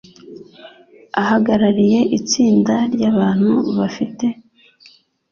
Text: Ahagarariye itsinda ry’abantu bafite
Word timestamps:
Ahagarariye 1.21 1.99
itsinda 2.17 2.75
ry’abantu 2.93 3.51
bafite 3.77 4.25